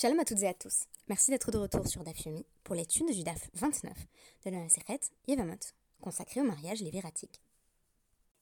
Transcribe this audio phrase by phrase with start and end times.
[0.00, 0.84] Shalom à toutes et à tous.
[1.08, 3.92] Merci d'être de retour sur DAF Yomi pour l'étude du DAF 29
[4.44, 5.58] de la Maseret Yevamot,
[6.00, 7.42] consacré au mariage lévératique.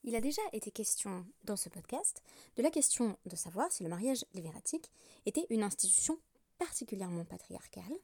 [0.04, 2.22] Il a déjà été question dans ce podcast
[2.56, 4.92] de la question de savoir si le mariage lévératique
[5.24, 6.18] était une institution
[6.58, 7.96] particulièrement patriarcale,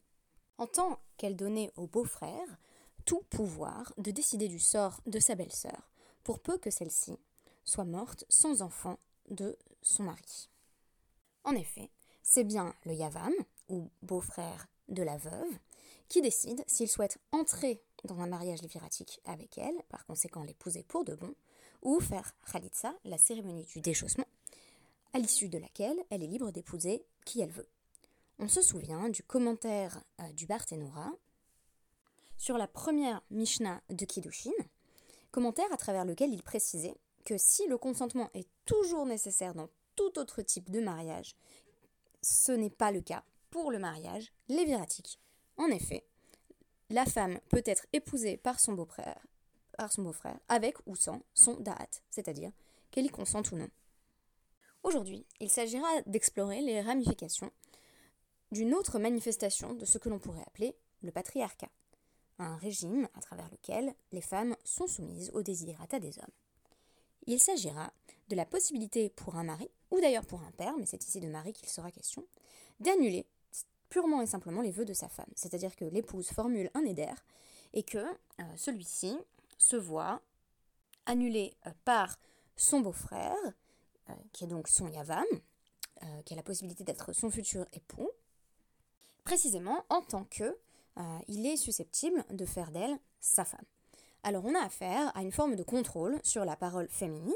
[0.57, 2.57] en tant qu'elle donnait au beau-frère
[3.05, 5.91] tout pouvoir de décider du sort de sa belle-sœur,
[6.25, 7.19] pour peu que celle-ci
[7.65, 8.99] soit morte sans enfant
[9.29, 10.49] de son mari.
[11.45, 11.91] En effet,
[12.23, 13.33] c'est bien le Yavam,
[13.69, 15.59] ou beau-frère de la veuve,
[16.09, 21.05] qui décide s'il souhaite entrer dans un mariage léviratique avec elle, par conséquent l'épouser pour
[21.05, 21.35] de bon,
[21.83, 24.27] ou faire Khalitsa, la cérémonie du déchaussement,
[25.15, 27.69] à l'issue de laquelle elle est libre d'épouser qui elle veut.
[28.39, 31.13] On se souvient du commentaire euh, du Barthénora
[32.39, 34.51] sur la première Mishnah de Kiddushin,
[35.31, 40.19] commentaire à travers lequel il précisait que si le consentement est toujours nécessaire dans tout
[40.19, 41.37] autre type de mariage,
[42.23, 45.21] ce n'est pas le cas pour le mariage léviratique.
[45.57, 46.05] En effet,
[46.91, 49.27] la femme peut être épousée par son beau-frère,
[49.77, 52.53] par son beau-frère, avec ou sans son da'at, c'est-à-dire
[52.91, 53.69] qu'elle y consente ou non.
[54.83, 57.51] Aujourd'hui, il s'agira d'explorer les ramifications
[58.51, 61.71] d'une autre manifestation de ce que l'on pourrait appeler le patriarcat,
[62.39, 66.35] un régime à travers lequel les femmes sont soumises aux désirata des hommes.
[67.27, 67.93] Il s'agira
[68.29, 71.29] de la possibilité pour un mari, ou d'ailleurs pour un père, mais c'est ici de
[71.29, 72.27] mari qu'il sera question,
[72.81, 73.27] d'annuler
[73.89, 75.31] purement et simplement les vœux de sa femme.
[75.37, 77.13] C'est-à-dire que l'épouse formule un éder
[77.75, 79.17] et que euh, celui-ci
[79.59, 80.21] se voit
[81.07, 82.19] annulé euh, par
[82.57, 83.37] son beau-frère,
[84.09, 85.25] euh, qui est donc son yavam,
[86.25, 88.11] qui a la possibilité d'être son futur époux,
[89.23, 90.59] précisément en tant que
[91.29, 93.65] il est susceptible de faire d'elle sa femme
[94.23, 97.35] alors on a affaire à une forme de contrôle sur la parole féminine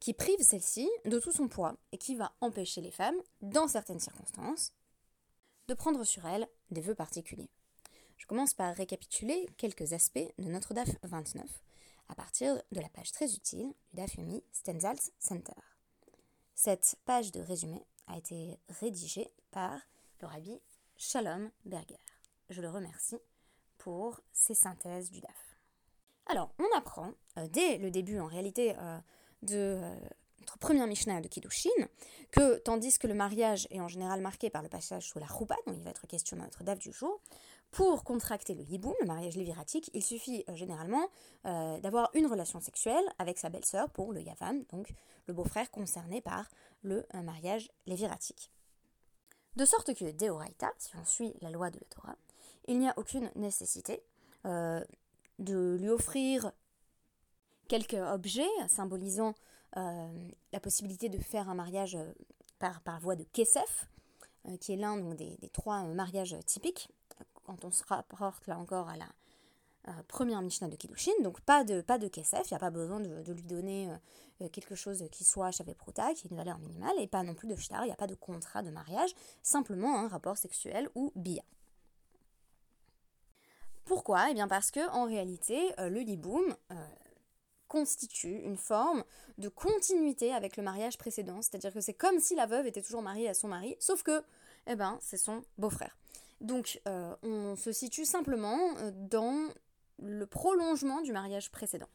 [0.00, 4.00] qui prive celle-ci de tout son poids et qui va empêcher les femmes, dans certaines
[4.00, 4.72] circonstances,
[5.68, 7.50] de prendre sur elles des vœux particuliers.
[8.16, 11.44] Je commence par récapituler quelques aspects de notre DAF 29
[12.08, 15.52] à partir de la page très utile du DAF Yumi Stenzals Center.
[16.54, 19.80] Cette page de résumé a été rédigée par
[20.20, 20.60] le rabbi
[20.96, 21.98] Shalom Berger.
[22.50, 23.18] Je le remercie
[23.78, 25.56] pour ses synthèses du DAF.
[26.26, 28.98] Alors, on apprend, euh, dès le début en réalité euh,
[29.44, 29.94] de euh,
[30.40, 31.70] notre première Mishnah de Kiddushin,
[32.30, 35.56] que tandis que le mariage est en général marqué par le passage sous la roupa,
[35.66, 37.20] dont il va être question dans notre date du jour,
[37.70, 41.08] pour contracter le hiboum, le mariage léviratique, il suffit généralement
[41.42, 44.94] d'avoir une relation sexuelle avec sa belle-sœur pour le yavam, donc
[45.26, 46.48] le beau-frère concerné par
[46.82, 48.52] le mariage léviratique.
[49.56, 52.16] De sorte que, Deoraita, si on suit la loi de la Torah,
[52.68, 54.04] il n'y a aucune nécessité
[54.44, 56.52] de lui offrir
[57.68, 59.34] quelques objets symbolisant
[59.76, 62.12] euh, la possibilité de faire un mariage euh,
[62.60, 63.88] par, par voie de kesef,
[64.46, 66.88] euh, qui est l'un des, trois mariages typiques,
[67.44, 69.08] quand on se rapporte là encore à la
[70.08, 73.00] première Mishnah de Kiddushin, donc pas de, pas de kesef, il n'y a pas besoin
[73.00, 73.90] de, lui donner
[74.50, 77.48] quelque chose qui soit chavé prota, qui ait une valeur minimale, et pas non plus
[77.48, 79.10] de shtar, il n'y a pas de contrat de mariage,
[79.42, 81.42] simplement un rapport sexuel ou bia.
[83.84, 84.30] Pourquoi?
[84.30, 86.56] Eh bien parce que en réalité, le liboum
[87.74, 89.02] constitue une forme
[89.38, 93.02] de continuité avec le mariage précédent, c'est-à-dire que c'est comme si la veuve était toujours
[93.02, 94.22] mariée à son mari, sauf que,
[94.68, 95.98] eh ben, c'est son beau-frère.
[96.40, 98.60] Donc, euh, on se situe simplement
[98.92, 99.48] dans
[99.98, 101.88] le prolongement du mariage précédent.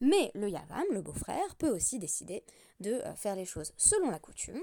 [0.00, 2.44] Mais le Yavam, le beau-frère, peut aussi décider
[2.78, 4.62] de faire les choses selon la coutume,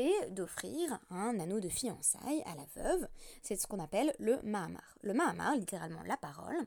[0.00, 3.06] et d'offrir un anneau de fiançailles à la veuve.
[3.42, 4.96] C'est ce qu'on appelle le Mahamar.
[5.02, 6.66] Le Mahamar, littéralement la parole,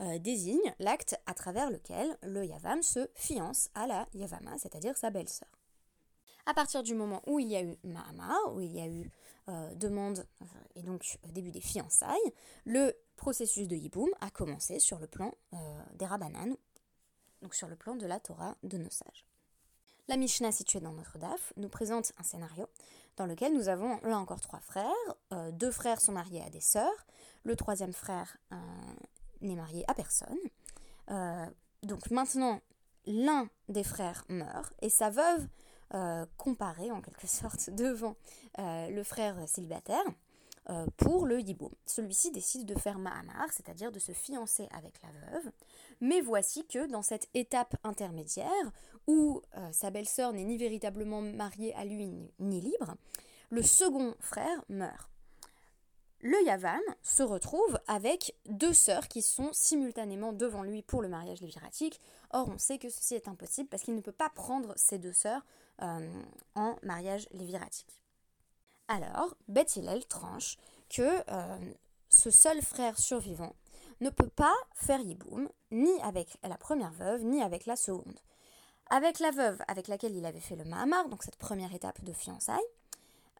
[0.00, 5.10] euh, désigne l'acte à travers lequel le Yavam se fiance à la Yavama, c'est-à-dire sa
[5.10, 5.48] belle-sœur.
[6.46, 9.10] À partir du moment où il y a eu Mahamar, où il y a eu
[9.48, 10.26] euh, demande
[10.74, 12.32] et donc début des fiançailles,
[12.64, 15.56] le processus de Yiboum a commencé sur le plan euh,
[15.94, 16.56] des Rabbanan,
[17.42, 19.24] donc sur le plan de la Torah de nos sages.
[20.08, 22.68] La Mishnah située dans notre DAF nous présente un scénario
[23.16, 24.90] dans lequel nous avons là encore trois frères.
[25.32, 27.06] Euh, deux frères sont mariés à des sœurs.
[27.44, 28.56] Le troisième frère euh,
[29.42, 30.38] n'est marié à personne.
[31.10, 31.46] Euh,
[31.82, 32.60] donc maintenant,
[33.06, 35.46] l'un des frères meurt et sa veuve
[36.38, 38.16] comparaît en quelque sorte devant
[38.56, 40.04] le frère célibataire
[40.70, 41.72] euh, pour le Yiboum.
[41.86, 45.50] Celui-ci décide de faire Mahamar, c'est-à-dire de se fiancer avec la veuve.
[46.00, 48.46] Mais voici que dans cette étape intermédiaire,
[49.08, 52.06] où euh, sa belle-sœur n'est ni véritablement mariée à lui
[52.38, 52.94] ni, libre,
[53.50, 55.10] le second frère meurt.
[56.22, 61.40] Le Yavam se retrouve avec deux sœurs qui sont simultanément devant lui pour le mariage
[61.40, 62.00] léviratique.
[62.30, 65.12] Or, on sait que ceci est impossible parce qu'il ne peut pas prendre ces deux
[65.12, 65.44] sœurs
[65.82, 66.22] euh,
[66.54, 68.00] en mariage léviratique.
[68.86, 70.58] Alors, Beth Hillel tranche
[70.88, 71.08] que
[72.08, 73.56] ce seul frère survivant
[74.00, 78.20] ne peut pas faire Yiboum, ni avec la première veuve, ni avec la seconde.
[78.90, 82.12] Avec la veuve avec laquelle il avait fait le Mahamar, donc cette première étape de
[82.12, 82.60] fiançailles,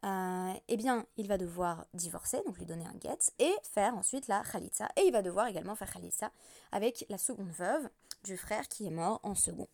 [0.03, 4.27] euh, eh bien, il va devoir divorcer, donc lui donner un get, et faire ensuite
[4.27, 4.89] la Khalitsa.
[4.97, 6.31] Et il va devoir également faire Khalitsa
[6.71, 7.89] avec la seconde veuve
[8.25, 9.67] du frère qui est mort en second.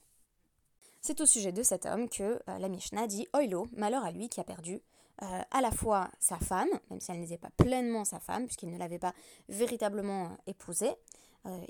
[1.02, 4.30] C'est au sujet de cet homme que euh, la Mishnah dit Oilo, malheur à lui
[4.30, 4.81] qui a perdu
[5.24, 8.70] euh, à la fois sa femme, même si elle n'était pas pleinement sa femme, puisqu'il
[8.70, 9.14] ne l'avait pas
[9.48, 10.94] véritablement épousée,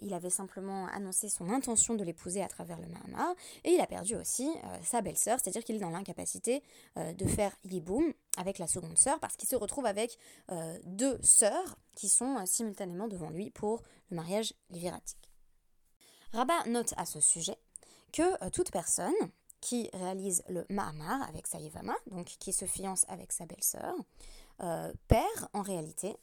[0.02, 3.86] il avait simplement annoncé son intention de l'épouser à travers le Mahamar, et il a
[3.86, 4.50] perdu aussi
[4.84, 6.64] sa belle-sœur, c'est-à-dire qu'il est dans l'incapacité
[6.98, 10.18] de faire Yiboum avec la seconde sœur, parce qu'il se retrouve avec
[10.86, 15.30] deux sœurs qui sont simultanément devant lui pour le mariage léviratique.
[16.34, 17.58] Rabat note à ce sujet
[18.12, 19.14] que toute personne
[19.62, 23.96] qui réalise le Mahamar avec sa Yevama, donc qui se fiance avec sa belle-sœur,
[25.08, 26.16] perd en réalité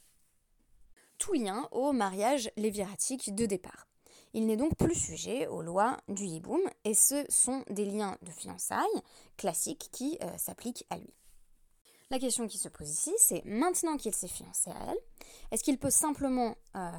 [1.19, 3.87] tout lien au mariage léviratique de départ.
[4.35, 8.31] Il n'est donc plus sujet aux lois du Yiboum et ce sont des liens de
[8.31, 8.85] fiançailles
[9.37, 11.15] classiques qui euh, s'appliquent à lui.
[12.11, 14.99] La question qui se pose ici, c'est maintenant qu'il s'est fiancé à elle,
[15.51, 16.91] est-ce qu'il peut simplement euh,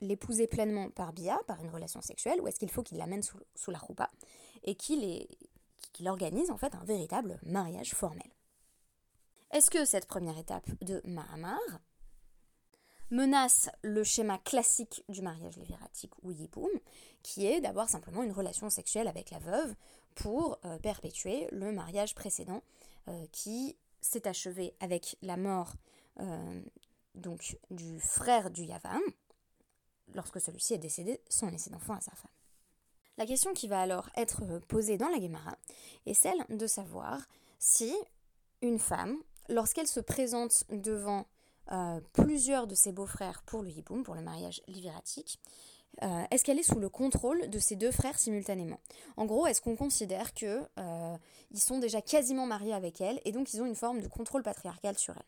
[0.00, 3.70] l'épouser pleinement par Bia, par une relation sexuelle, ou est-ce qu'il faut qu'il l'amène sous,
[3.70, 4.10] la roupa
[4.62, 5.26] et qu'il
[6.06, 8.30] organise en fait un véritable mariage formel?
[9.50, 11.58] Est-ce que cette première étape de Mahamar
[13.10, 16.70] menace le schéma classique du mariage léviratique ou yiboum,
[17.22, 19.74] qui est d'avoir simplement une relation sexuelle avec la veuve
[20.14, 22.62] pour euh, perpétuer le mariage précédent
[23.08, 23.76] euh, qui
[24.06, 25.74] s'est achevé avec la mort
[26.20, 26.60] euh,
[27.14, 29.00] donc du frère du Yavam,
[30.14, 32.30] lorsque celui-ci est décédé sans laisser d'enfant à sa femme.
[33.18, 35.56] La question qui va alors être posée dans la Gemara
[36.04, 37.26] est celle de savoir
[37.58, 37.94] si
[38.60, 39.16] une femme,
[39.48, 41.26] lorsqu'elle se présente devant
[41.72, 45.40] euh, plusieurs de ses beaux-frères pour le hiboum, pour le mariage liviratique,
[46.02, 48.80] euh, est-ce qu'elle est sous le contrôle de ses deux frères simultanément?
[49.16, 51.16] En gros, est-ce qu'on considère qu'ils euh,
[51.54, 54.98] sont déjà quasiment mariés avec elle et donc ils ont une forme de contrôle patriarcal
[54.98, 55.24] sur elle?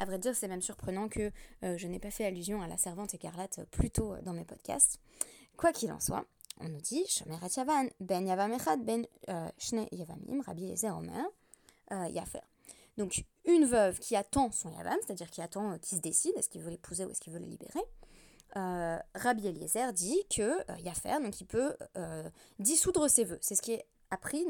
[0.00, 1.32] À vrai dire, c'est même surprenant que
[1.62, 5.00] je n'ai pas fait allusion à la servante écarlate plus tôt dans mes podcasts.
[5.56, 6.24] Quoi qu'il en soit,
[6.60, 7.04] on nous dit
[7.98, 9.04] Ben Yavam Echad, Ben
[9.58, 10.72] Shne Yavamim, Rabbi
[11.90, 12.42] Yafer.
[12.98, 16.48] Donc une veuve qui attend son yavam, c'est-à-dire qui attend euh, qu'il se décide, est-ce
[16.48, 17.80] qu'il veut l'épouser ou est-ce qu'il veut le libérer.
[18.56, 21.76] Euh, Rabbi Eliezer dit que euh, Yafer, donc il peut
[22.58, 23.38] dissoudre ses vœux.
[23.40, 24.46] C'est ce qui est appris,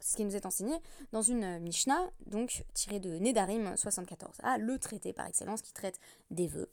[0.00, 0.74] ce qui nous est enseigné
[1.12, 4.36] dans une Mishnah, donc tirée de Nedarim 74.
[4.42, 5.98] Ah, le traité par excellence qui traite
[6.30, 6.70] des vœux.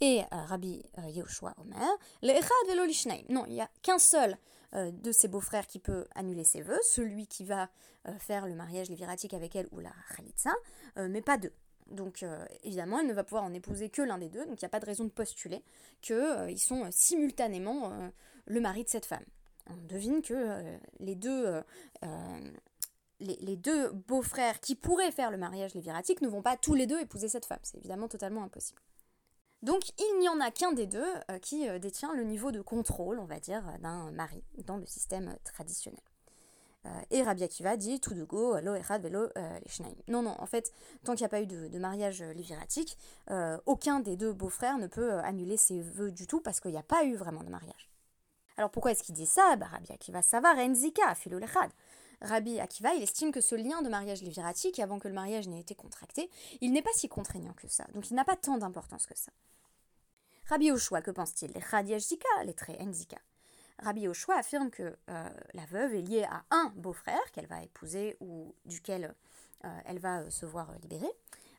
[0.00, 1.88] Et Rabbi Yehoshua Omer,
[2.22, 2.32] le
[2.68, 2.84] velo
[3.28, 4.36] Non, il n'y a qu'un seul
[4.74, 7.68] euh, de ses beaux-frères qui peut annuler ses vœux, celui qui va
[8.08, 10.50] euh, faire le mariage léviratique avec elle ou la khalitsa,
[10.98, 11.52] euh, mais pas deux.
[11.90, 12.24] Donc
[12.62, 14.70] évidemment, elle ne va pouvoir en épouser que l'un des deux, donc il n'y a
[14.70, 15.62] pas de raison de postuler
[16.00, 18.10] qu'ils sont simultanément
[18.46, 19.24] le mari de cette femme.
[19.68, 21.62] On devine que les deux
[23.20, 23.60] les,
[23.92, 27.46] beaux-frères qui pourraient faire le mariage léviratique ne vont pas tous les deux épouser cette
[27.46, 27.58] femme.
[27.62, 28.80] C'est évidemment totalement impossible.
[29.62, 32.60] Donc il n'y en a qu'un des deux euh, qui euh, détient le niveau de
[32.60, 36.02] contrôle, on va dire, d'un mari dans le système traditionnel.
[36.86, 40.46] Euh, et Rabbi Akiva dit tout de go, lo erad velo les Non, non, en
[40.46, 40.72] fait,
[41.04, 42.96] tant qu'il n'y a pas eu de, mariage léviratique,
[43.66, 46.82] aucun des deux beaux-frères ne peut annuler ses vœux du tout parce qu'il n'y a
[46.82, 47.90] pas eu vraiment de mariage.
[48.56, 49.56] Alors pourquoi est-ce qu'il dit ça?
[49.56, 51.70] Bah, Rabbi Akiva, ça va, renzika, philo lechad.
[52.20, 55.60] Rabbi Akiva, il estime que ce lien de mariage léviratique, avant que le mariage n'ait
[55.60, 57.84] été contracté, il n'est pas si contraignant que ça.
[57.94, 59.32] Donc il n'a pas tant d'importance que ça.
[60.46, 61.52] Rabbi Oshua, que pense-t-il?
[61.52, 63.18] Les les traits Enzika.
[63.78, 68.16] Rabbi Oshua affirme que euh, la veuve est liée à un beau-frère qu'elle va épouser
[68.20, 69.14] ou duquel
[69.64, 71.12] euh, elle va euh, se voir libérée.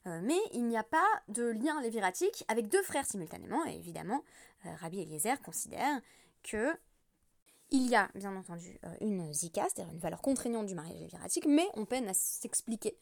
[0.05, 3.65] mais il n'y a pas de lien léviratique avec deux frères simultanément.
[3.65, 4.24] Et évidemment,
[4.63, 6.00] Rabbi Eliezer considère
[6.43, 6.74] que
[7.72, 11.67] il y a bien entendu une zika, c'est-à-dire une valeur contraignante du mariage léviratique, mais
[11.74, 12.95] on peine à s'expliquer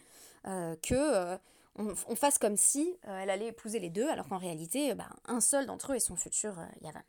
[0.44, 1.38] que
[1.76, 5.10] on, fasse comme si euh, elle allait épouser les deux, alors qu'en réalité, euh, bah,
[5.26, 7.02] un seul d'entre eux est son futur euh, Yavam.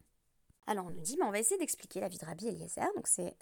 [0.67, 2.87] Alors on nous dit, mais on va essayer d'expliquer la vie de Rabbi Eliezer.
[2.97, 3.35] Donc c'est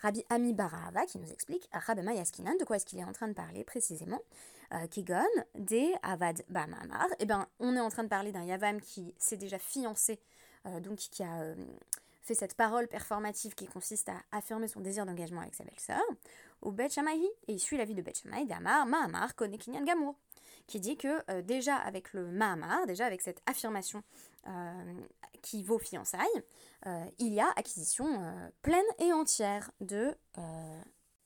[0.00, 3.28] Rabbi Ami Barahava qui nous explique Rabbi Yaskinan de quoi est-ce qu'il est en train
[3.28, 4.20] de parler précisément.
[4.90, 5.24] Kigon,
[5.54, 7.08] des Avad Bamamar.
[7.18, 10.20] Eh bien, on est en train de parler d'un Yavam qui s'est déjà fiancé,
[10.82, 11.54] donc qui a
[12.22, 16.02] fait cette parole performative qui consiste à affirmer son désir d'engagement avec sa belle-sœur,
[16.60, 20.14] au Bet et il suit la vie de Bet Shammai, d'Amar, Mahamar, Kone Kinyan Gamour
[20.68, 24.04] qui dit que euh, déjà avec le Mahamar, déjà avec cette affirmation
[24.46, 25.00] euh,
[25.42, 26.26] qui vaut fiançailles,
[26.86, 28.06] euh, il y a acquisition
[28.62, 30.14] pleine et entière de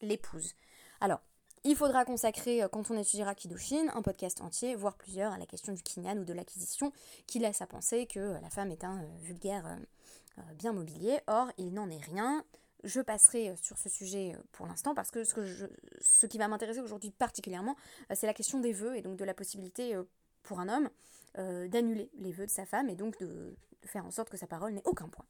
[0.01, 0.55] l'épouse.
[1.01, 1.21] Alors,
[1.65, 5.73] il faudra consacrer, quand on étudiera Kiddushin, un podcast entier, voire plusieurs, à la question
[5.73, 6.93] du kinyan ou de l'acquisition,
[7.27, 9.79] qui laisse à penser que la femme est un vulgaire
[10.55, 11.21] bien mobilier.
[11.29, 12.45] Or, il n'en est rien.
[12.85, 17.77] Je passerai sur ce sujet pour l'instant parce que ce, qui va m'intéresser aujourd'hui particulièrement,
[18.15, 19.97] c'est la question des vœux et donc de la possibilité
[20.43, 20.91] pour un homme
[21.69, 24.73] d'annuler les vœux de sa femme et donc de, faire en sorte que sa parole
[24.73, 25.25] n'ait aucun point.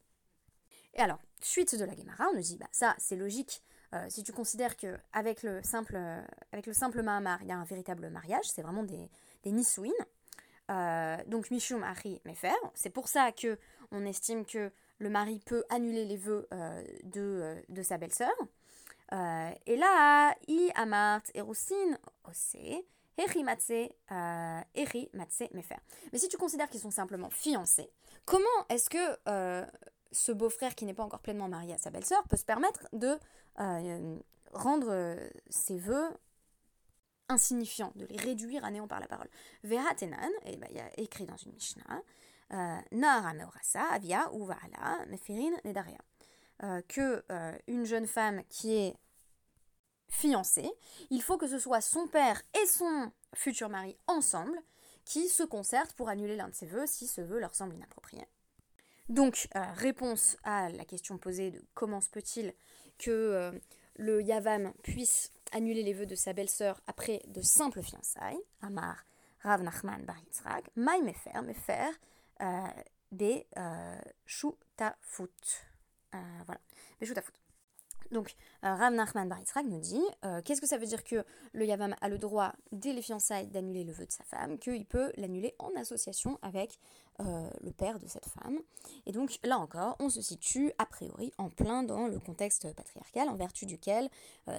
[0.94, 3.62] Et alors, suite de la Gemara, on nous dit, bah ça c'est logique,
[3.94, 7.52] euh, si tu considères que avec le simple, euh, avec le simple Mahamar, il y
[7.52, 9.10] a un véritable mariage, c'est vraiment des,
[9.42, 9.92] des nisouines.
[10.70, 13.58] Euh, donc Mishum Ari Mefer, c'est pour ça que
[13.90, 14.70] on estime que
[15.02, 16.48] le mari peut annuler les vœux
[17.04, 18.34] de, de sa belle-sœur.
[19.12, 22.56] et là, I Amart Erusin Ose,
[23.18, 23.90] Eri Matse,
[24.74, 25.76] Eri Mefer.
[26.12, 27.90] Mais si tu considères qu'ils sont simplement fiancés,
[28.24, 29.66] comment est-ce que
[30.12, 33.18] ce beau-frère qui n'est pas encore pleinement marié à sa belle-sœur peut se permettre de
[33.60, 34.18] euh,
[34.52, 36.08] rendre euh, ses vœux
[37.28, 39.28] insignifiants, de les réduire à néant par la parole?
[39.96, 41.98] Tenan, et ben, il y a écrit dans une Mishnah, euh,
[42.52, 45.98] Avia ou Vaala, Mefirin Nedaria,
[46.88, 47.24] que
[47.66, 48.96] une jeune femme qui est
[50.08, 50.70] fiancée,
[51.10, 54.58] il faut que ce soit son père et son futur mari ensemble
[55.04, 58.24] qui se concertent pour annuler l'un de ses vœux si ce vœu leur semble inapproprié.
[59.08, 62.54] Donc, réponse à la question posée de comment se peut-il
[62.98, 63.52] que euh,
[63.96, 69.04] le Yavam puisse annuler les vœux de sa belle-sœur après de simples fiançailles, Amar
[69.40, 70.22] Rav Nachman Bar
[70.76, 71.90] Mefer,
[72.42, 72.66] euh,
[73.10, 74.00] des euh.
[76.14, 76.60] Euh, voilà,
[77.00, 77.12] des.
[78.10, 80.02] Donc, Rav Nachman Bar nous dit
[80.44, 83.84] qu'est-ce que ça veut dire que le Yavam a le droit, dès les fiançailles, d'annuler
[83.84, 86.78] le vœu de sa femme, qu'il peut l'annuler en association avec
[87.20, 88.58] le père de cette femme?
[89.06, 93.30] Et donc, là encore, on se situe a priori en plein dans le contexte patriarcal,
[93.30, 94.10] en vertu duquel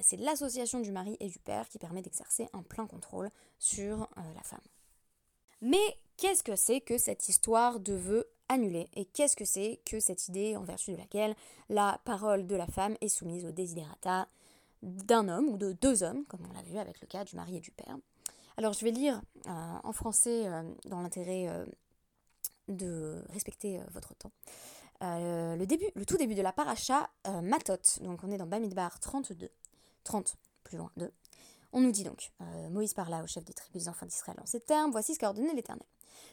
[0.01, 4.41] c'est l'association du mari et du père qui permet d'exercer un plein contrôle sur la
[4.41, 4.65] femme.
[5.61, 9.99] Mais qu'est-ce que c'est que cette histoire de vœu annulé Et qu'est-ce que c'est que
[9.99, 11.35] cette idée en vertu de laquelle
[11.67, 14.29] la parole de la femme est soumise au desiderata
[14.81, 17.57] d'un homme ou de deux hommes, comme on l'a vu avec le cas du mari
[17.57, 17.97] et du père
[18.55, 19.49] Alors je vais lire euh,
[19.83, 21.65] en français euh, dans l'intérêt euh,
[22.69, 24.31] de respecter votre temps.
[25.01, 27.09] le, début, le tout début de la paracha
[27.41, 29.49] Matot, donc on est dans Bamidbar 32,
[30.05, 31.11] 30 plus loin 2.
[31.73, 32.31] On nous dit donc,
[32.69, 35.27] Moïse parla au chef des tribus des enfants d'Israël en ces termes, voici ce qu'a
[35.27, 35.83] ordonné l'Éternel.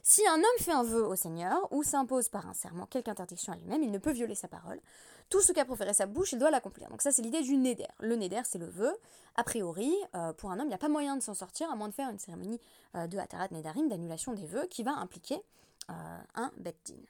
[0.03, 3.53] Si un homme fait un vœu au Seigneur ou s'impose par un serment quelque interdiction
[3.53, 4.81] à lui-même, il ne peut violer sa parole.
[5.29, 6.89] Tout ce qu'a proféré sa bouche, il doit l'accomplir.
[6.91, 7.87] Donc ça, c'est l'idée du neder.
[8.01, 8.93] Le neder, c'est le vœu.
[9.37, 11.77] A priori, euh, pour un homme, il n'y a pas moyen de s'en sortir à
[11.77, 12.61] moins de faire une cérémonie
[12.97, 15.41] euh, de Hatarat Nedarim, d'annulation des vœux, qui va impliquer
[15.89, 17.01] euh, un beddin.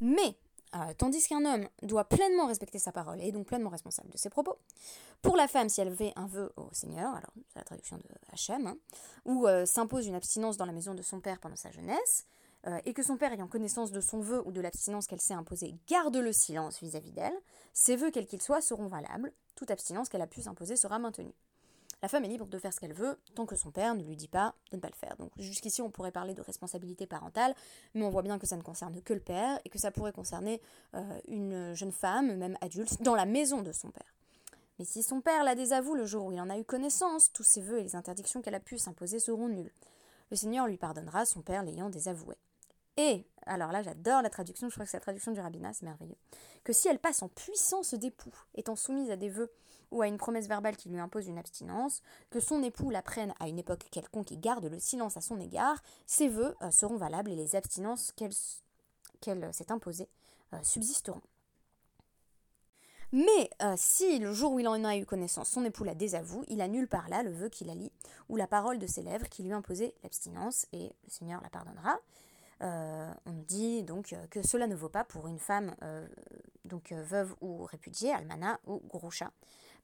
[0.00, 0.34] Mais
[0.74, 4.16] euh, tandis qu'un homme doit pleinement respecter sa parole et est donc pleinement responsable de
[4.16, 4.56] ses propos.
[5.22, 8.04] Pour la femme, si elle fait un vœu au Seigneur, alors c'est la traduction de
[8.32, 8.76] Hachem, hein,
[9.24, 12.26] ou euh, s'impose une abstinence dans la maison de son père pendant sa jeunesse,
[12.66, 15.34] euh, et que son père, ayant connaissance de son vœu ou de l'abstinence qu'elle s'est
[15.34, 17.36] imposée, garde le silence vis-à-vis d'elle,
[17.72, 21.34] ses vœux, quels qu'ils soient, seront valables, toute abstinence qu'elle a pu s'imposer sera maintenue
[22.02, 24.16] la femme est libre de faire ce qu'elle veut tant que son père ne lui
[24.16, 25.16] dit pas de ne pas le faire.
[25.18, 27.54] Donc jusqu'ici on pourrait parler de responsabilité parentale,
[27.94, 30.12] mais on voit bien que ça ne concerne que le père et que ça pourrait
[30.12, 30.60] concerner
[30.94, 34.14] euh, une jeune femme, même adulte, dans la maison de son père.
[34.78, 37.44] Mais si son père la désavoue le jour où il en a eu connaissance, tous
[37.44, 39.72] ses vœux et les interdictions qu'elle a pu s'imposer seront nuls.
[40.30, 42.36] Le Seigneur lui pardonnera, son père l'ayant désavoué.
[42.96, 45.86] Et, alors là j'adore la traduction, je crois que c'est la traduction du rabbinat, c'est
[45.86, 46.16] merveilleux,
[46.64, 49.50] que si elle passe en puissance d'époux, étant soumise à des vœux
[49.90, 53.34] ou à une promesse verbale qui lui impose une abstinence, que son époux la prenne
[53.40, 56.96] à une époque quelconque et garde le silence à son égard, ses vœux euh, seront
[56.96, 58.32] valables et les abstinences qu'elle
[59.52, 60.08] s'est imposées
[60.52, 61.22] euh, subsisteront.
[63.12, 66.44] Mais euh, si le jour où il en a eu connaissance, son époux la désavoue,
[66.46, 67.90] il annule par là le vœu qu'il a lit
[68.28, 71.98] ou la parole de ses lèvres qui lui imposait l'abstinence et le Seigneur la pardonnera.
[72.60, 75.74] On nous dit donc que cela ne vaut pas pour une femme
[76.64, 79.30] donc veuve ou répudiée, almana ou groucha,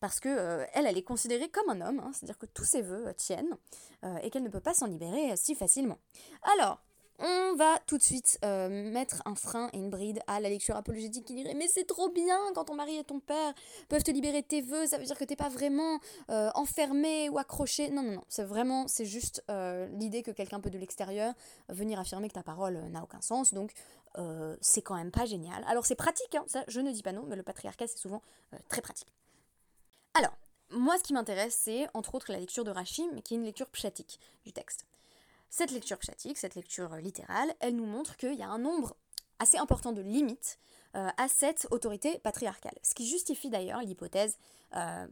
[0.01, 2.83] parce que euh, elle, elle est considérée comme un homme, hein, c'est-à-dire que tous ses
[2.83, 3.57] euh, tiennent
[4.05, 5.99] euh, et qu'elle ne peut pas s'en libérer si facilement.
[6.55, 6.81] Alors,
[7.19, 11.25] on va tout de suite mettre un frein et une bride à la lecture apologétique
[11.25, 13.55] qui dirait mais c'est trop bien quand ton mari et ton père
[13.89, 17.39] peuvent te libérer de tes vœux, ça veut dire que t'es pas vraiment enfermé ou
[17.39, 17.91] accroché.
[17.91, 21.35] Non, non, non, c'est vraiment, c'est juste l'idée que quelqu'un peut de l'extérieur
[21.69, 23.73] venir affirmer que ta parole n'a aucun sens, donc
[24.61, 25.65] c'est quand même pas génial.
[25.69, 28.23] Alors c'est pratique, hein, ça je ne dis pas non, mais le patriarcat c'est souvent
[28.69, 29.09] très pratique.
[30.15, 30.33] Alors,
[30.71, 33.69] moi, ce qui m'intéresse, c'est entre autres la lecture de Rachim, qui est une lecture
[33.69, 34.87] pshatique du texte.
[35.51, 38.97] Cette lecture pshatique, cette lecture littérale, elle nous montre qu'il y a un nombre
[39.39, 40.59] assez important de limites
[40.95, 42.77] euh, à cette autorité patriarcale.
[42.83, 44.39] Ce qui justifie d'ailleurs l'hypothèse
[44.75, 45.07] euh,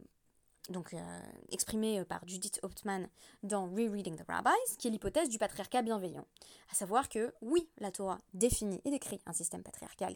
[1.51, 3.07] exprimée par Judith Hauptmann
[3.43, 6.25] dans Rereading the Rabbis, qui est l'hypothèse du patriarcat bienveillant.
[6.71, 10.15] À savoir que oui, la Torah définit et décrit un système patriarcal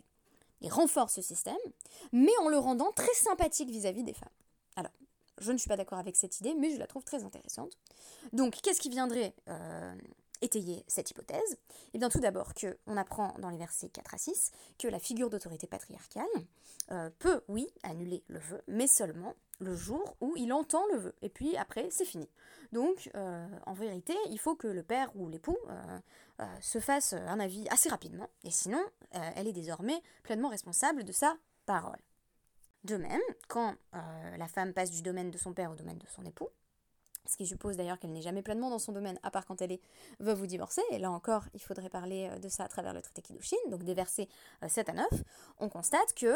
[0.61, 1.55] et renforce ce système,
[2.11, 4.29] mais en le rendant très sympathique vis-à-vis des femmes.
[4.75, 4.91] Alors,
[5.39, 7.77] je ne suis pas d'accord avec cette idée, mais je la trouve très intéressante.
[8.33, 9.95] Donc, qu'est-ce qui viendrait euh,
[10.41, 11.57] étayer cette hypothèse?
[11.93, 15.29] Eh bien, tout d'abord, qu'on apprend dans les versets 4 à 6 que la figure
[15.29, 16.25] d'autorité patriarcale
[16.91, 21.15] euh, peut, oui, annuler le vœu, mais seulement le jour où il entend le vœu.
[21.21, 22.29] Et puis après, c'est fini.
[22.71, 25.57] Donc, euh, en vérité, il faut que le père ou l'époux
[26.61, 28.81] se fasse un avis assez rapidement, et sinon,
[29.11, 31.99] elle est désormais pleinement responsable de sa parole.
[32.83, 36.07] De même, quand euh, la femme passe du domaine de son père au domaine de
[36.07, 36.47] son époux,
[37.25, 39.73] ce qui suppose d'ailleurs qu'elle n'est jamais pleinement dans son domaine, à part quand elle
[39.73, 39.81] est
[40.19, 43.01] veuve ou divorcée, et là encore, il faudrait parler euh, de ça à travers le
[43.01, 44.29] traité Kiddushin, donc des versets
[44.65, 45.07] 7 euh, à 9,
[45.59, 46.33] on constate que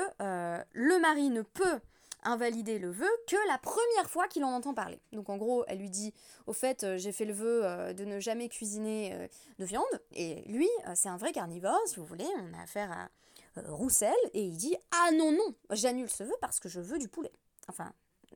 [0.73, 1.79] le mari ne peut
[2.25, 5.01] invalider le vœu que la première fois qu'il en entend parler.
[5.13, 6.13] Donc en gros, elle lui dit,
[6.45, 11.09] au fait, j'ai fait le vœu de ne jamais cuisiner de viande, et lui, c'est
[11.09, 13.09] un vrai carnivore, si vous voulez, on a affaire à
[13.55, 17.07] Roussel et il dit Ah non, non, j'annule ce vœu parce que je veux du
[17.07, 17.31] poulet.
[17.67, 17.93] Enfin,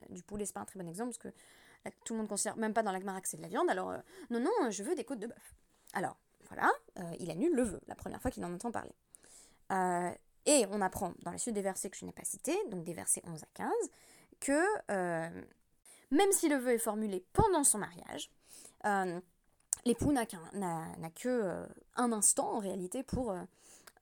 [0.09, 2.73] du poulet, c'est pas un très bon exemple parce que tout le monde considère, même
[2.73, 3.97] pas dans la que c'est de la viande, alors euh,
[4.29, 5.55] non, non, je veux des côtes de bœuf.
[5.93, 6.69] Alors, voilà,
[6.99, 8.93] euh, il annule le vœu la première fois qu'il en entend parler.
[10.45, 12.93] et on apprend dans la suite des versets que je n'ai pas cités, donc des
[12.93, 13.71] versets 11 à 15,
[14.39, 14.61] que
[16.11, 18.29] même si le vœu est formulé pendant son mariage,
[19.85, 23.33] l'époux n'a que un instant en réalité pour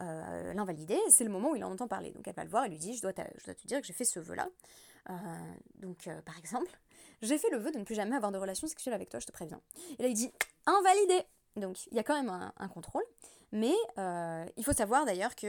[0.01, 2.11] euh, l'invalider, c'est le moment où il en entend parler.
[2.11, 3.87] Donc elle va le voir et lui dit, je dois, je dois te dire que
[3.87, 4.47] j'ai fait ce vœu-là.
[5.09, 5.13] Euh,
[5.75, 6.71] donc euh, par exemple,
[7.21, 9.27] j'ai fait le vœu de ne plus jamais avoir de relations sexuelles avec toi, je
[9.27, 9.61] te préviens.
[9.99, 10.31] Et là il dit,
[10.65, 11.23] invalidé
[11.55, 13.03] Donc il y a quand même un, contrôle.
[13.51, 13.73] Mais
[14.57, 15.47] il faut savoir d'ailleurs que...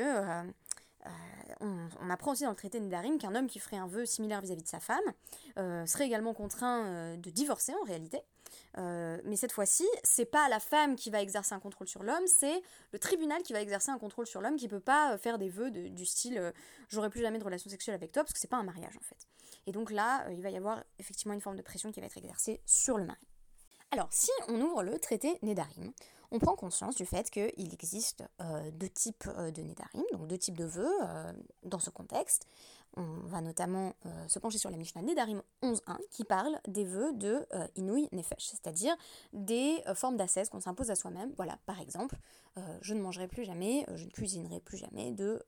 [1.61, 4.41] On, apprend aussi dans le traité de Nedarim qu'un homme qui ferait un vœu similaire
[4.41, 5.05] vis-à-vis de sa femme
[5.87, 8.23] serait également contraint de divorcer en réalité.
[8.79, 12.27] Euh, mais cette fois-ci, c'est pas la femme qui va exercer un contrôle sur l'homme,
[12.27, 15.39] c'est le tribunal qui va exercer un contrôle sur l'homme qui peut pas euh, faire
[15.39, 16.53] des vœux du style euh,
[16.89, 19.03] j'aurai plus jamais de relation sexuelle avec toi parce que c'est pas un mariage en
[19.05, 19.27] fait.
[19.67, 22.19] Et donc là, il va y avoir effectivement une forme de pression qui va être
[22.19, 23.27] exercée sur le mari.
[23.91, 25.93] Alors, si on ouvre le traité Nédarim,
[26.31, 28.25] on prend conscience du fait qu'il existe
[28.73, 30.93] deux types de Nédarim, donc deux types de vœux
[31.65, 32.47] dans ce contexte.
[32.99, 37.13] On va notamment euh, se pencher sur la Mishnah Nedarim 11.1 qui parle des vœux
[37.13, 38.97] de euh, Inouï Nefesh, c'est-à-dire
[39.35, 41.31] des euh, formes d'ascèse qu'on s'impose à soi-même.
[41.37, 42.17] Voilà, par exemple,
[42.81, 45.45] je ne mangerai plus jamais, je ne cuisinerai plus jamais de,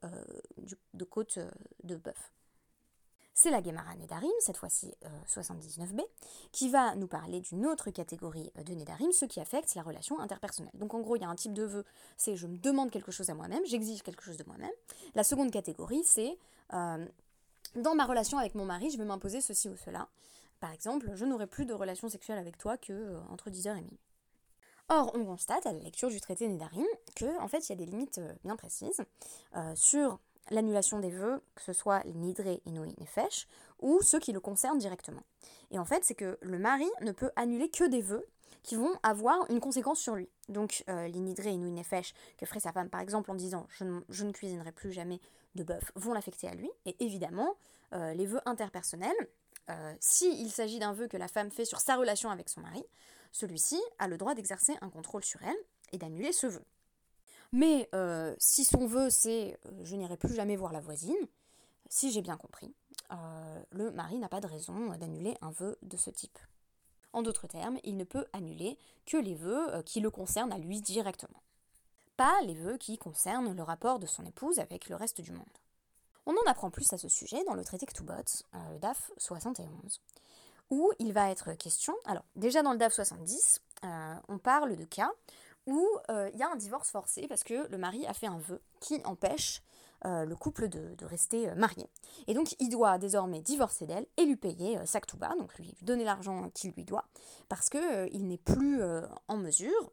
[0.93, 1.38] de côte
[1.83, 2.31] de bœuf.
[3.40, 4.92] C'est la Gemara Nedarim, cette fois-ci
[5.29, 6.01] 79b,
[6.51, 10.72] qui va nous parler d'une autre catégorie de Nedarim, ce qui affecte la relation interpersonnelle.
[10.74, 11.85] Donc en gros, il y a un type de vœu,
[12.16, 14.72] c'est je me demande quelque chose à moi-même, j'exige quelque chose de moi-même.
[15.14, 16.37] La seconde catégorie, c'est
[16.72, 20.09] dans ma relation avec mon mari, je vais m'imposer ceci ou cela.
[20.59, 23.83] Par exemple, je n'aurai plus de relation sexuelle avec toi que euh, entre 10h et
[23.83, 24.01] minuit.
[24.88, 27.77] Or, on constate à la lecture du traité Nédarim que, en fait, il y a
[27.77, 29.03] des limites euh, bien précises
[29.55, 30.18] euh, sur
[30.51, 33.47] l'annulation des vœux, que ce soit les nidré, inouï, nefesh,
[33.81, 35.23] ou ceux qui le concernent directement.
[35.71, 38.27] Et en fait, c'est que le mari ne peut annuler que des vœux
[38.63, 40.29] qui vont avoir une conséquence sur lui.
[40.49, 44.25] Donc, les nidré, inouï, nefesh, que ferait sa femme par exemple en disant je je
[44.25, 45.21] ne cuisinerai plus jamais
[45.55, 46.71] de bœuf vont l'affecter à lui.
[46.87, 47.57] Et évidemment,
[47.93, 49.29] euh, les vœux interpersonnels,
[49.71, 52.83] euh, s'il s'agit d'un vœu que la femme fait sur sa relation avec son mari,
[53.33, 55.57] celui-ci a le droit d'exercer un contrôle sur elle
[55.93, 56.65] et d'annuler ce vœu.
[57.53, 61.17] Mais euh, si son vœu c'est je n'irai plus jamais voir la voisine,
[61.89, 62.75] si j'ai bien compris,
[63.73, 66.39] le mari n'a pas de raison d'annuler un vœu de ce type.
[67.15, 70.83] En d'autres termes, il ne peut annuler que les vœux qui le concernent à lui
[70.83, 71.41] directement
[72.19, 75.47] pas les vœux qui concernent le rapport de son épouse avec le reste du monde.
[76.27, 80.03] On en apprend plus à ce sujet dans le traité Ktubot, euh, le DAF 71,
[80.71, 84.85] où il va être question, alors déjà dans le DAF 70, euh, on parle de
[84.85, 85.13] cas
[85.68, 88.38] où euh, il y a un divorce forcé parce que le mari a fait un
[88.38, 89.62] vœu qui empêche
[90.04, 91.90] le couple de, rester marié.
[92.28, 96.50] Et donc il doit désormais divorcer d'elle et lui payer Ktuba, donc lui, donner l'argent
[96.50, 97.09] qu'il lui doit,
[97.48, 98.81] parce qu'il n'est plus
[99.26, 99.90] en mesure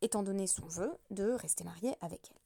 [0.00, 2.42] étant donné son vœu de rester marié avec elle.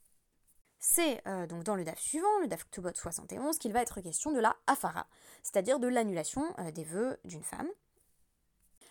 [0.78, 4.30] C'est euh, donc dans le DAF suivant, le DAF Ktubot 71, qu'il va être question
[4.30, 5.06] de la afara,
[5.42, 7.68] c'est-à-dire de l'annulation euh, des vœux d'une femme.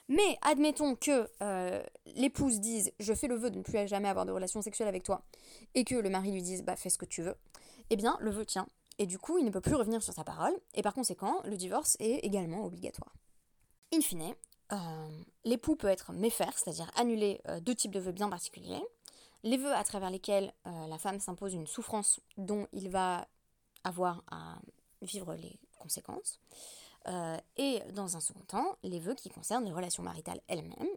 [0.08, 1.84] Mais admettons que euh,
[2.16, 5.04] l'épouse dise je fais le vœu de ne plus jamais avoir de relation sexuelle avec
[5.04, 5.24] toi,
[5.74, 7.36] et que le mari lui dise bah fais ce que tu veux,
[7.90, 8.68] eh bien le vœu tient,
[9.00, 11.58] et du coup il ne peut plus revenir sur sa parole, et par conséquent le
[11.58, 13.16] divorce est également obligatoire.
[13.94, 14.36] In fine,
[14.72, 14.78] euh,
[15.44, 18.84] l'époux peut être méfaire, c'est-à-dire annuler euh, deux types de vœux bien particuliers.
[19.44, 23.28] Les vœux à travers lesquels la femme s'impose une souffrance dont il va
[23.84, 24.58] avoir à
[25.04, 26.40] vivre les conséquences.
[27.58, 30.90] Et dans un second temps, les vœux qui concernent les relations maritales elles-mêmes.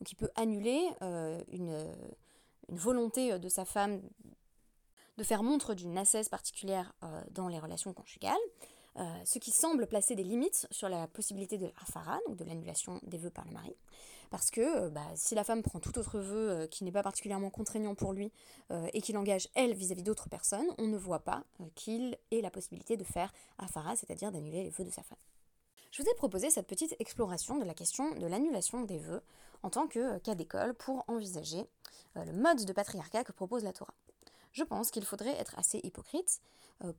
[0.00, 1.86] Donc il peut annuler une,
[2.68, 4.02] une, volonté de sa femme
[5.16, 6.92] de faire montre d'une assesse particulière
[7.30, 8.34] dans les relations conjugales,
[9.24, 13.18] ce qui semble placer des limites sur la possibilité de l'afara, donc de l'annulation des
[13.18, 13.74] vœux par le mari.
[14.34, 17.04] Parce que euh, bah, si la femme prend tout autre vœu euh, qui n'est pas
[17.04, 18.32] particulièrement contraignant pour lui
[18.72, 21.44] euh, et qu'il engage elle vis-à-vis d'autres personnes, on ne voit pas
[21.76, 25.18] qu'il ait la possibilité de faire afara, c'est-à-dire d'annuler les vœux de sa femme.
[25.94, 29.22] Je vous ai proposé cette petite exploration de la question de l'annulation des vœux
[29.62, 31.68] en tant que cas d'école pour envisager
[32.16, 33.94] le mode de patriarcat que propose la Torah.
[34.50, 36.40] Je pense qu'il faudrait être assez hypocrite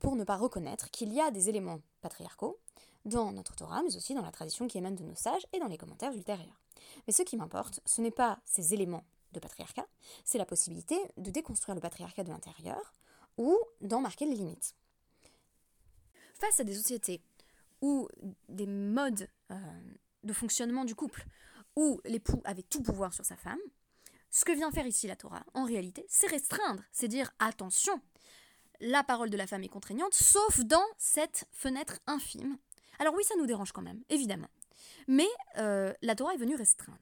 [0.00, 2.58] pour ne pas reconnaître qu'il y a des éléments patriarcaux
[3.04, 5.68] dans notre Torah, mais aussi dans la tradition qui émane de nos sages et dans
[5.68, 6.62] les commentaires ultérieurs.
[7.06, 9.86] Mais ce qui m'importe, ce n'est pas ces éléments de patriarcat,
[10.24, 12.94] c'est la possibilité de déconstruire le patriarcat de l'intérieur
[13.36, 14.74] ou d'en marquer les limites.
[16.32, 17.20] Face à des sociétés
[17.80, 18.08] où
[18.48, 19.56] des modes euh,
[20.22, 21.26] de fonctionnement du couple,
[21.76, 23.60] où l'époux avait tout pouvoir sur sa femme,
[24.30, 28.00] ce que vient faire ici la Torah, en réalité, c'est restreindre, c'est dire attention,
[28.80, 32.58] la parole de la femme est contraignante, sauf dans cette fenêtre infime.
[32.98, 34.48] Alors oui, ça nous dérange quand même, évidemment.
[35.08, 36.98] Mais euh, la Torah est venue restreindre.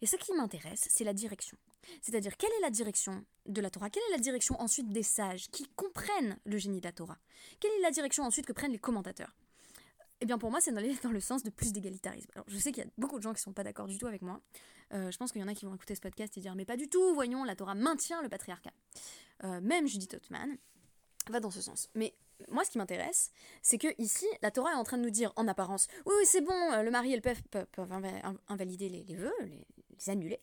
[0.00, 1.56] Et ce qui m'intéresse, c'est la direction.
[2.02, 3.90] C'est-à-dire, quelle est la direction de la Torah?
[3.90, 7.18] Quelle est la direction ensuite des sages qui comprennent le génie de la Torah?
[7.60, 9.34] Quelle est la direction ensuite que prennent les commentateurs?
[10.20, 12.30] Eh bien pour moi, c'est d'aller dans le sens de plus d'égalitarisme.
[12.34, 13.98] Alors je sais qu'il y a beaucoup de gens qui ne sont pas d'accord du
[13.98, 14.40] tout avec moi.
[14.94, 16.64] Euh, je pense qu'il y en a qui vont écouter ce podcast et dire mais
[16.64, 18.72] pas du tout, voyons, la Torah maintient le patriarcat.
[19.44, 20.56] Euh, même Judith Ottman
[21.30, 21.90] va dans ce sens.
[21.94, 22.14] Mais
[22.50, 23.30] moi, ce qui m'intéresse,
[23.62, 26.24] c'est que ici, la Torah est en train de nous dire, en apparence, oui, oui,
[26.24, 27.92] c'est bon, euh, le mari et le père peuvent,
[28.48, 30.40] invalider les, vœux, les, annuler.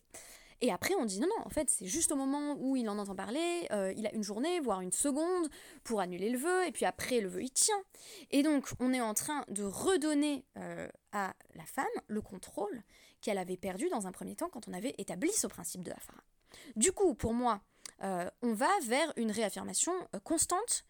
[0.60, 2.98] Et après, on dit non, non, en fait, c'est juste au moment où il en
[2.98, 5.48] entend parler, euh, il a une journée, voire une seconde,
[5.84, 7.82] pour annuler le vœu, et puis après, le vœu, il tient.
[8.30, 12.82] Et donc, on est en train de redonner euh, à la femme le contrôle
[13.20, 15.98] qu'elle avait perdu dans un premier temps quand on avait établi ce principe de la
[15.98, 16.22] fara.
[16.76, 17.60] Du coup, pour moi,
[18.00, 19.92] on va vers une réaffirmation
[20.22, 20.84] constante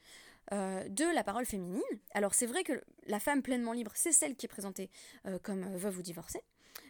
[0.53, 1.83] euh, de la parole féminine.
[2.13, 4.91] Alors c'est vrai que la femme pleinement libre, c'est celle qui est présentée
[5.27, 6.41] euh, comme euh, veuve ou divorcée,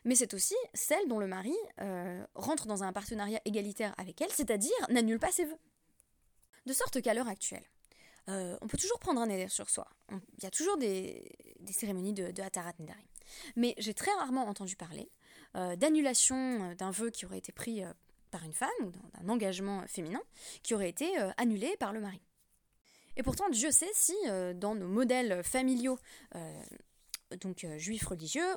[0.04, 1.54] mais c'est aussi celle dont le mari
[2.34, 5.58] rentre dans un partenariat égalitaire avec elle, c'est-à-dire n'annule pas ses vœux.
[6.66, 7.64] De sorte qu'à l'heure actuelle,
[8.28, 9.88] on peut toujours prendre un neder sur soi.
[10.10, 11.36] Il y a toujours des,
[11.70, 13.06] cérémonies de, Hatarat Nedarim.
[13.56, 15.10] Mais j'ai très rarement entendu parler
[15.54, 17.82] d'annulation d'un vœu qui aurait été pris
[18.30, 20.22] par une femme ou d'un engagement féminin
[20.62, 22.20] qui aurait été annulé par le mari.
[23.16, 25.98] Et pourtant, Dieu sait si euh, dans nos modèles familiaux,
[26.34, 26.62] euh,
[27.40, 28.54] donc euh, juifs religieux,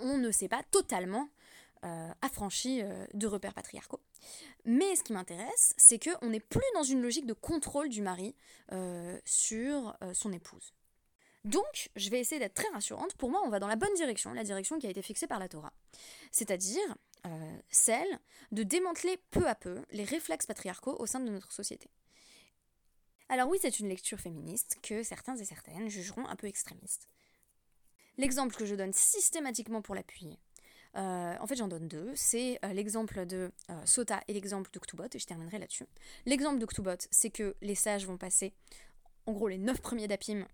[0.00, 1.28] on ne s'est pas totalement
[2.20, 2.82] affranchi
[3.14, 4.00] de repères patriarcaux.
[4.64, 8.34] Mais ce qui m'intéresse, c'est qu'on n'est plus dans une logique de contrôle du mari
[9.24, 10.72] sur son épouse.
[11.44, 13.14] Donc, je vais essayer d'être très rassurante.
[13.14, 15.38] Pour moi, on va dans la bonne direction, la direction qui a été fixée par
[15.38, 15.72] la Torah.
[16.32, 16.96] C'est-à-dire
[17.70, 18.18] celle
[18.50, 21.88] de démanteler peu à peu les réflexes patriarcaux au sein de notre société.
[23.28, 27.08] Alors oui, c'est une lecture féministe que certains et certaines jugeront un peu extrémiste.
[28.18, 30.38] L'exemple que je donne systématiquement pour l'appuyer,
[30.96, 34.78] euh, en fait j'en donne deux, c'est euh, l'exemple de euh, Sota et l'exemple de
[34.78, 35.86] Ktubot, et je terminerai là-dessus.
[36.24, 38.54] L'exemple de Ktubot, c'est que les sages vont passer,
[39.26, 40.46] en gros les neuf premiers d'Apim,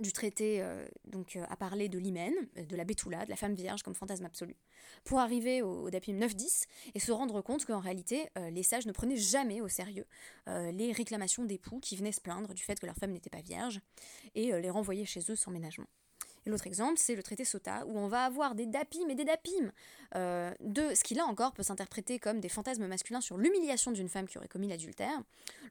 [0.00, 0.60] du traité
[1.04, 4.56] donc à parler de l'hymen, de la bétoula, de la femme vierge comme fantasme absolu,
[5.04, 6.64] pour arriver au, Dapim 9-10
[6.96, 10.04] et se rendre compte qu'en réalité les sages ne prenaient jamais au sérieux
[10.48, 13.80] les réclamations d'époux qui venaient se plaindre du fait que leur femme n'était pas vierge
[14.34, 15.86] et les renvoyer chez eux sans ménagement.
[16.46, 19.24] Et l'autre exemple, c'est le traité Sota, où on va avoir des dapim et des
[19.24, 19.72] dapim
[20.14, 24.08] euh, de ce qui là encore peut s'interpréter comme des fantasmes masculins sur l'humiliation d'une
[24.08, 25.22] femme qui aurait commis l'adultère.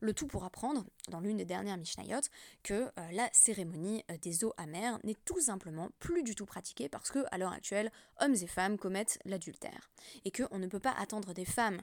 [0.02, 2.22] Le tout pour apprendre, dans l'une des dernières Mishnayot,
[2.64, 6.90] que euh, la cérémonie euh, des eaux amères n'est tout simplement plus du tout pratiquée
[6.90, 9.92] parce que, à l'heure actuelle, hommes et femmes commettent l'adultère.
[10.26, 11.82] Et qu'on ne peut pas attendre des femmes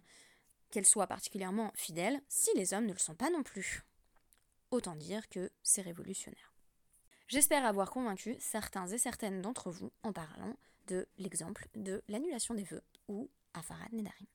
[0.70, 3.84] qu'elles soient particulièrement fidèles si les hommes ne le sont pas non plus.
[4.70, 6.49] Autant dire que c'est révolutionnaire.
[7.30, 10.56] J'espère avoir convaincu certains et certaines d'entre vous en parlant
[10.88, 14.26] de l'exemple de l'annulation des vœux ou Afarad Nedarim.